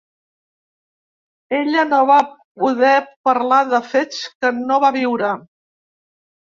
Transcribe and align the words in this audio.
Ella 1.59 1.83
no 1.91 1.99
va 2.13 2.17
poder 2.65 2.97
parlar 3.31 3.63
de 3.77 3.85
fets 3.95 4.27
que 4.41 4.57
no 4.61 4.83
va 4.87 4.97
viure. 5.01 5.33